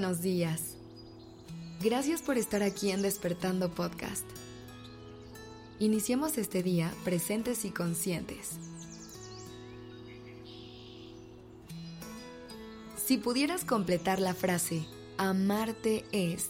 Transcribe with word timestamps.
Buenos 0.00 0.22
días. 0.22 0.76
Gracias 1.82 2.22
por 2.22 2.38
estar 2.38 2.62
aquí 2.62 2.90
en 2.90 3.02
Despertando 3.02 3.68
Podcast. 3.68 4.24
Iniciemos 5.78 6.38
este 6.38 6.62
día 6.62 6.90
presentes 7.04 7.66
y 7.66 7.70
conscientes. 7.70 8.52
Si 12.96 13.18
pudieras 13.18 13.66
completar 13.66 14.20
la 14.20 14.32
frase 14.32 14.86
amarte 15.18 16.06
es, 16.12 16.48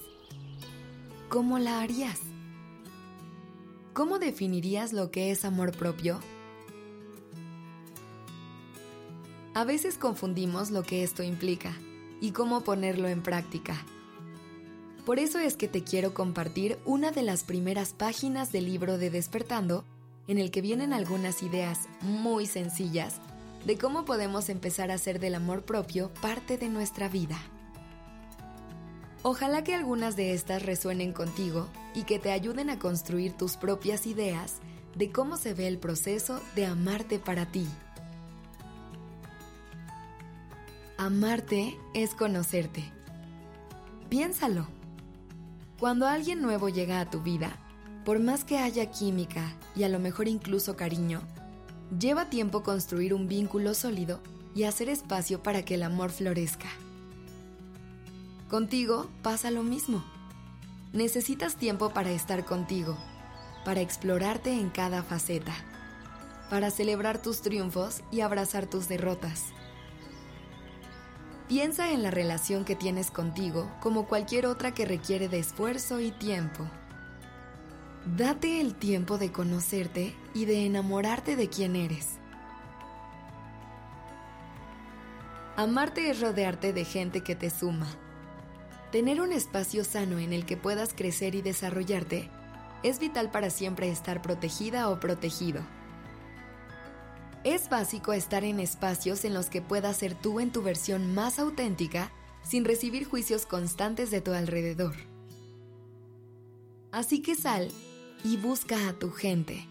¿cómo 1.29 1.59
la 1.59 1.81
harías? 1.81 2.21
¿Cómo 3.95 4.21
definirías 4.21 4.93
lo 4.93 5.11
que 5.11 5.33
es 5.33 5.45
amor 5.45 5.77
propio? 5.77 6.21
A 9.55 9.65
veces 9.65 9.99
confundimos 9.99 10.71
lo 10.71 10.85
que 10.85 11.03
esto 11.03 11.25
implica 11.25 11.75
y 12.21 12.33
cómo 12.33 12.63
ponerlo 12.63 13.09
en 13.09 13.23
práctica. 13.23 13.75
Por 15.05 15.19
eso 15.19 15.39
es 15.39 15.57
que 15.57 15.69
te 15.69 15.83
quiero 15.83 16.15
compartir 16.15 16.79
una 16.85 17.11
de 17.11 17.23
las 17.23 17.43
primeras 17.43 17.93
páginas 17.93 18.53
del 18.53 18.67
libro 18.67 18.99
de 18.99 19.11
Despertando, 19.11 19.85
en 20.29 20.39
el 20.39 20.51
que 20.51 20.61
vienen 20.61 20.93
algunas 20.93 21.43
ideas 21.43 21.89
muy 22.03 22.47
sencillas 22.47 23.21
de 23.65 23.77
cómo 23.77 24.05
podemos 24.05 24.49
empezar 24.49 24.91
a 24.91 24.95
hacer 24.95 25.19
del 25.19 25.35
amor 25.35 25.65
propio 25.65 26.13
parte 26.23 26.57
de 26.57 26.69
nuestra 26.69 27.09
vida. 27.09 27.39
Ojalá 29.23 29.65
que 29.65 29.75
algunas 29.75 30.17
de 30.17 30.33
estas 30.33 30.65
resuenen 30.65 31.13
contigo 31.13 31.69
y 31.95 32.05
que 32.05 32.19
te 32.19 32.33
ayuden 32.33 32.71
a 32.71 32.79
construir 32.79 33.33
tus 33.33 33.57
propias 33.57 34.07
ideas 34.07 34.57
de 34.97 35.11
cómo 35.11 35.37
se 35.37 35.53
ve 35.53 35.69
el 35.69 35.79
proceso 35.79 36.41
de 36.57 36.67
amarte 36.67 37.19
para 37.19 37.47
ti. 37.47 37.67
Amarte 41.03 41.79
es 41.95 42.15
conocerte. 42.15 42.85
Piénsalo. 44.11 44.67
Cuando 45.79 46.07
alguien 46.07 46.43
nuevo 46.43 46.69
llega 46.69 47.01
a 47.01 47.09
tu 47.09 47.23
vida, 47.23 47.57
por 48.05 48.19
más 48.19 48.45
que 48.45 48.59
haya 48.59 48.91
química 48.91 49.57
y 49.75 49.85
a 49.85 49.89
lo 49.89 49.99
mejor 49.99 50.29
incluso 50.29 50.77
cariño, 50.77 51.23
lleva 51.99 52.29
tiempo 52.29 52.63
construir 52.63 53.15
un 53.15 53.29
vínculo 53.29 53.73
sólido 53.73 54.21
y 54.55 54.65
hacer 54.65 54.91
espacio 54.91 55.43
para 55.43 55.65
que 55.65 55.77
el 55.77 55.85
amor 55.85 56.11
florezca. 56.11 56.69
Contigo 58.51 59.09
pasa 59.23 59.51
lo 59.51 59.63
mismo. 59.63 60.05
Necesitas 60.93 61.57
tiempo 61.57 61.95
para 61.95 62.11
estar 62.11 62.45
contigo, 62.45 62.99
para 63.65 63.81
explorarte 63.81 64.53
en 64.53 64.69
cada 64.69 65.03
faceta, 65.03 65.55
para 66.51 66.71
celebrar 66.71 67.23
tus 67.23 67.41
triunfos 67.41 68.03
y 68.13 68.21
abrazar 68.21 68.67
tus 68.67 68.87
derrotas 68.87 69.55
Piensa 71.51 71.91
en 71.91 72.05
la 72.05 72.13
relación 72.13 72.65
que 72.65 72.77
tienes 72.77 73.11
contigo 73.11 73.69
como 73.81 74.07
cualquier 74.07 74.47
otra 74.47 74.73
que 74.73 74.85
requiere 74.85 75.29
de 75.29 75.41
esfuerzo 75.41 75.99
y 75.99 76.13
tiempo. 76.13 76.71
Date 78.17 78.61
el 78.61 78.77
tiempo 78.77 79.19
de 79.19 79.33
conocerte 79.33 80.15
y 80.33 80.45
de 80.45 80.65
enamorarte 80.65 81.35
de 81.35 81.49
quien 81.49 81.75
eres. 81.75 82.21
Amarte 85.57 86.09
es 86.09 86.21
rodearte 86.21 86.73
de 86.73 86.85
gente 86.85 87.23
que 87.23 87.35
te 87.35 87.51
suma. 87.51 87.89
Tener 88.93 89.21
un 89.21 89.33
espacio 89.33 89.83
sano 89.83 90.21
en 90.21 90.33
el 90.33 90.47
que 90.47 90.57
puedas 90.57 90.95
crecer 90.95 91.35
y 91.35 91.43
desarrollarte 91.43 92.31
es 92.85 93.01
vital 93.01 93.33
para 93.33 93.51
siempre 93.51 93.91
estar 93.91 94.23
protegida 94.23 94.89
o 94.89 95.01
protegido. 95.01 95.63
Es 97.43 97.71
básico 97.71 98.13
estar 98.13 98.45
en 98.45 98.61
espacios 98.61 99.25
en 99.25 99.33
los 99.33 99.49
que 99.49 99.63
puedas 99.63 99.97
ser 99.97 100.15
tú 100.15 100.41
en 100.41 100.53
tu 100.53 100.61
versión 100.61 101.15
más 101.15 101.39
auténtica 101.39 102.13
sin 102.43 102.67
recibir 102.67 103.07
juicios 103.07 103.47
constantes 103.47 104.11
de 104.11 104.21
tu 104.21 104.33
alrededor. 104.33 104.95
Así 106.93 107.23
que 107.23 107.35
sal 107.35 107.71
y 108.25 108.37
busca 108.37 108.89
a 108.89 108.93
tu 108.93 109.11
gente. 109.11 109.67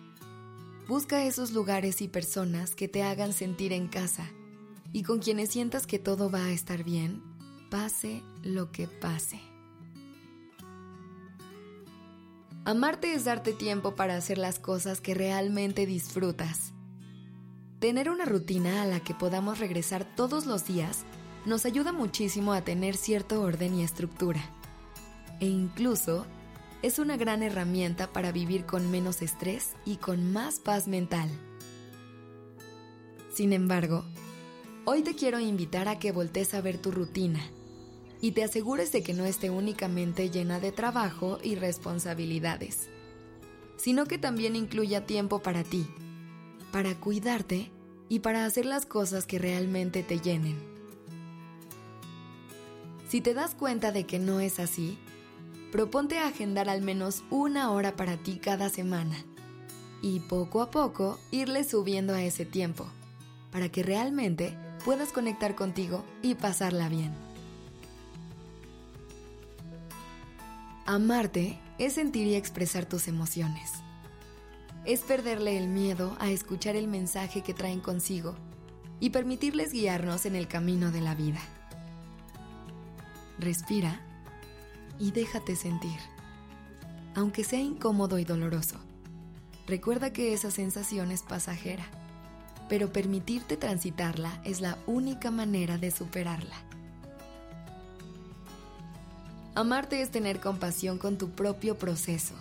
Busca 0.88 1.24
esos 1.24 1.52
lugares 1.52 2.02
y 2.02 2.08
personas 2.08 2.74
que 2.74 2.88
te 2.88 3.04
hagan 3.04 3.34
sentir 3.34 3.72
en 3.72 3.88
casa 3.88 4.28
y 4.92 5.04
con 5.04 5.20
quienes 5.20 5.52
sientas 5.52 5.86
que 5.86 6.00
todo 6.00 6.32
va 6.32 6.46
a 6.46 6.52
estar 6.52 6.84
bien, 6.84 7.22
pase 7.70 8.24
lo 8.42 8.72
que 8.72 8.88
pase. 8.88 9.40
Amarte 12.66 13.14
es 13.14 13.26
darte 13.26 13.54
tiempo 13.54 13.94
para 13.94 14.18
hacer 14.18 14.40
las 14.40 14.58
cosas 14.58 15.02
que 15.02 15.14
realmente 15.14 15.86
disfrutas 15.86 16.74
Tener 17.80 18.10
una 18.10 18.26
rutina 18.26 18.82
a 18.82 18.86
la 18.86 19.00
que 19.00 19.14
podamos 19.14 19.60
regresar 19.60 20.04
todos 20.04 20.46
los 20.46 20.66
días 20.66 21.06
nos 21.46 21.66
ayuda 21.66 21.94
muchísimo 21.94 22.52
a 22.52 22.62
tener 22.62 22.98
cierto 22.98 23.42
orden 23.42 23.74
y 23.74 23.84
estructura. 23.84 24.42
E 25.40 25.46
incluso 25.46 26.26
es 26.82 27.00
una 27.00 27.16
gran 27.16 27.42
herramienta 27.42 28.12
para 28.12 28.34
vivir 28.34 28.66
con 28.66 28.92
menos 28.92 29.22
estrés 29.22 29.76
y 29.86 29.96
con 29.96 30.34
más 30.34 30.60
paz 30.60 30.90
mental. 30.90 31.30
Sin 33.34 33.54
embargo, 33.54 34.04
hoy 34.84 35.02
te 35.02 35.16
quiero 35.16 35.40
invitar 35.40 35.88
a 35.88 36.00
que 36.00 36.12
voltees 36.12 36.54
a 36.56 36.62
ver 36.62 36.80
tu 36.80 36.92
rutina 36.92 37.40
y 38.20 38.32
te 38.32 38.44
asegures 38.44 38.92
de 38.92 39.04
que 39.04 39.14
no 39.14 39.24
esté 39.24 39.50
únicamente 39.50 40.30
llena 40.30 40.60
de 40.60 40.74
trabajo 40.74 41.40
y 41.42 41.56
responsabilidades, 41.56 42.90
sino 43.78 44.06
que 44.06 44.18
también 44.18 44.58
incluya 44.58 45.06
tiempo 45.06 45.40
para 45.40 45.64
ti 45.64 45.88
para 46.72 46.96
cuidarte 46.96 47.72
y 48.10 48.20
para 48.20 48.46
hacer 48.46 48.66
las 48.66 48.86
cosas 48.86 49.26
que 49.26 49.40
realmente 49.40 50.04
te 50.04 50.20
llenen. 50.20 50.58
Si 53.08 53.22
te 53.22 53.34
das 53.34 53.56
cuenta 53.56 53.92
de 53.92 54.06
que 54.06 54.20
no 54.20 54.40
es 54.40 54.60
así, 54.60 55.00
proponte 55.72 56.20
agendar 56.20 56.70
al 56.70 56.82
menos 56.82 57.24
una 57.30 57.72
hora 57.72 57.96
para 57.96 58.18
ti 58.18 58.38
cada 58.38 58.70
semana 58.70 59.16
y 60.02 60.20
poco 60.22 60.62
a 60.62 60.72
poco 60.72 61.20
irle 61.32 61.64
subiendo 61.64 62.14
a 62.14 62.24
ese 62.24 62.46
tiempo, 62.46 62.88
para 63.52 63.70
que 63.70 63.84
realmente 63.84 64.58
puedas 64.86 65.12
conectar 65.12 65.56
contigo 65.56 66.04
y 66.22 66.36
pasarla 66.36 66.88
bien. 66.90 67.14
Amarte 70.86 71.60
es 71.78 71.94
sentir 71.94 72.28
y 72.28 72.36
expresar 72.36 72.86
tus 72.86 73.08
emociones 73.08 73.84
es 74.86 75.02
perderle 75.02 75.58
el 75.58 75.68
miedo 75.68 76.16
a 76.20 76.30
escuchar 76.30 76.76
el 76.76 76.88
mensaje 76.88 77.42
que 77.42 77.54
traen 77.54 77.80
consigo 77.80 78.36
y 79.00 79.12
permitirles 79.12 79.72
guiarnos 79.72 80.26
en 80.26 80.36
el 80.36 80.48
camino 80.48 80.92
de 80.92 81.02
la 81.02 81.16
vida. 81.16 81.42
Respira 83.38 84.02
y 85.00 85.12
déjate 85.12 85.56
sentir, 85.56 86.00
aunque 87.16 87.44
sea 87.44 87.60
incómodo 87.60 88.20
y 88.20 88.26
doloroso. 88.26 88.78
Recuerda 89.68 90.12
que 90.12 90.34
esa 90.34 90.52
sensación 90.52 91.12
es 91.12 91.22
pasajera, 91.22 91.86
pero 92.68 92.92
permitirte 92.92 93.58
transitarla 93.58 94.42
es 94.44 94.62
la 94.62 94.78
única 94.88 95.32
manera 95.32 95.78
de 95.78 95.92
superarla. 95.92 96.56
Amarte 99.56 100.02
es 100.02 100.10
tener 100.10 100.40
compasión 100.40 100.98
con 100.98 101.18
tu 101.18 101.32
propio 101.32 101.78
proceso 101.78 102.34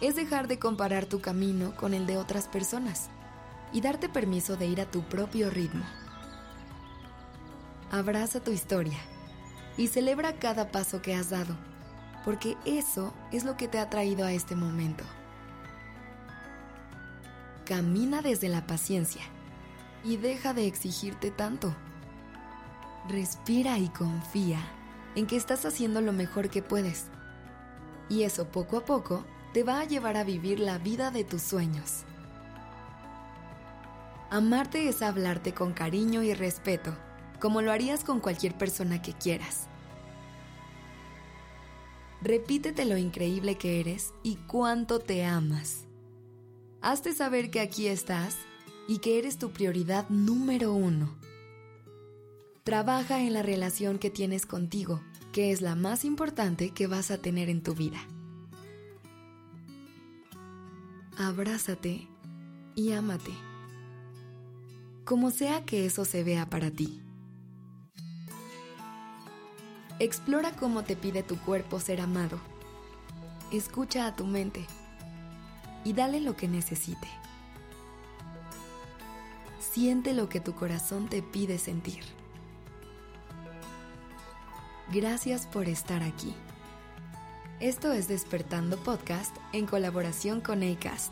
es 0.00 0.14
dejar 0.14 0.46
de 0.48 0.58
comparar 0.58 1.06
tu 1.06 1.20
camino 1.20 1.74
con 1.76 1.94
el 1.94 2.06
de 2.06 2.18
otras 2.18 2.48
personas 2.48 3.08
y 3.72 3.80
darte 3.80 4.08
permiso 4.08 4.56
de 4.56 4.66
ir 4.66 4.80
a 4.80 4.90
tu 4.90 5.02
propio 5.02 5.50
ritmo. 5.50 5.84
Abraza 7.90 8.40
tu 8.40 8.50
historia 8.50 8.98
y 9.76 9.88
celebra 9.88 10.38
cada 10.38 10.70
paso 10.70 11.00
que 11.00 11.14
has 11.14 11.30
dado, 11.30 11.56
porque 12.24 12.56
eso 12.64 13.14
es 13.32 13.44
lo 13.44 13.56
que 13.56 13.68
te 13.68 13.78
ha 13.78 13.88
traído 13.88 14.26
a 14.26 14.32
este 14.32 14.54
momento. 14.54 15.04
Camina 17.64 18.22
desde 18.22 18.48
la 18.48 18.66
paciencia 18.66 19.22
y 20.04 20.16
deja 20.16 20.52
de 20.52 20.66
exigirte 20.66 21.30
tanto. 21.30 21.74
Respira 23.08 23.78
y 23.78 23.88
confía 23.88 24.60
en 25.14 25.26
que 25.26 25.36
estás 25.36 25.64
haciendo 25.64 26.00
lo 26.00 26.12
mejor 26.12 26.48
que 26.48 26.62
puedes. 26.62 27.06
Y 28.08 28.22
eso 28.22 28.48
poco 28.48 28.78
a 28.78 28.84
poco 28.84 29.24
te 29.52 29.62
va 29.62 29.80
a 29.80 29.84
llevar 29.84 30.16
a 30.16 30.24
vivir 30.24 30.60
la 30.60 30.78
vida 30.78 31.10
de 31.10 31.24
tus 31.24 31.42
sueños. 31.42 32.04
Amarte 34.30 34.88
es 34.88 35.02
hablarte 35.02 35.54
con 35.54 35.72
cariño 35.72 36.22
y 36.22 36.34
respeto, 36.34 36.96
como 37.40 37.62
lo 37.62 37.70
harías 37.70 38.02
con 38.02 38.20
cualquier 38.20 38.58
persona 38.58 39.00
que 39.00 39.12
quieras. 39.12 39.68
Repítete 42.22 42.84
lo 42.86 42.96
increíble 42.96 43.56
que 43.56 43.80
eres 43.80 44.12
y 44.22 44.36
cuánto 44.36 44.98
te 44.98 45.24
amas. 45.24 45.84
Hazte 46.82 47.12
saber 47.12 47.50
que 47.50 47.60
aquí 47.60 47.86
estás 47.86 48.36
y 48.88 48.98
que 48.98 49.18
eres 49.18 49.38
tu 49.38 49.50
prioridad 49.50 50.08
número 50.08 50.72
uno. 50.72 51.16
Trabaja 52.64 53.20
en 53.20 53.32
la 53.32 53.42
relación 53.42 53.98
que 53.98 54.10
tienes 54.10 54.44
contigo, 54.44 55.00
que 55.32 55.52
es 55.52 55.60
la 55.60 55.76
más 55.76 56.04
importante 56.04 56.70
que 56.70 56.88
vas 56.88 57.12
a 57.12 57.18
tener 57.18 57.48
en 57.48 57.62
tu 57.62 57.74
vida 57.74 58.06
abrázate 61.18 62.06
y 62.74 62.92
ámate, 62.92 63.32
como 65.04 65.30
sea 65.30 65.64
que 65.64 65.86
eso 65.86 66.04
se 66.04 66.22
vea 66.22 66.50
para 66.50 66.70
ti. 66.70 67.02
Explora 69.98 70.52
cómo 70.52 70.84
te 70.84 70.94
pide 70.94 71.22
tu 71.22 71.38
cuerpo 71.38 71.80
ser 71.80 72.02
amado. 72.02 72.38
Escucha 73.50 74.06
a 74.06 74.14
tu 74.14 74.26
mente 74.26 74.66
y 75.84 75.94
dale 75.94 76.20
lo 76.20 76.36
que 76.36 76.48
necesite. 76.48 77.08
Siente 79.58 80.12
lo 80.12 80.28
que 80.28 80.40
tu 80.40 80.54
corazón 80.54 81.08
te 81.08 81.22
pide 81.22 81.56
sentir. 81.58 82.04
Gracias 84.92 85.46
por 85.46 85.68
estar 85.68 86.02
aquí. 86.02 86.34
Esto 87.58 87.90
es 87.90 88.06
Despertando 88.06 88.76
Podcast 88.76 89.34
en 89.54 89.64
colaboración 89.64 90.42
con 90.42 90.62
ACAST. 90.62 91.10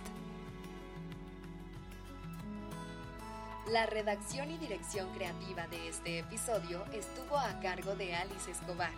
La 3.70 3.86
redacción 3.86 4.50
y 4.50 4.58
dirección 4.58 5.08
creativa 5.14 5.66
de 5.68 5.88
este 5.88 6.18
episodio 6.18 6.84
estuvo 6.92 7.38
a 7.38 7.60
cargo 7.60 7.96
de 7.96 8.14
Alice 8.14 8.50
Escobar 8.50 8.92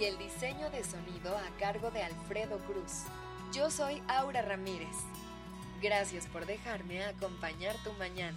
y 0.00 0.06
el 0.06 0.18
diseño 0.18 0.68
de 0.70 0.82
sonido 0.82 1.38
a 1.38 1.60
cargo 1.60 1.92
de 1.92 2.02
Alfredo 2.02 2.58
Cruz. 2.66 3.04
Yo 3.54 3.70
soy 3.70 4.02
Aura 4.08 4.42
Ramírez. 4.42 4.96
Gracias 5.80 6.26
por 6.26 6.44
dejarme 6.44 7.04
acompañar 7.04 7.76
tu 7.84 7.92
mañana. 8.00 8.36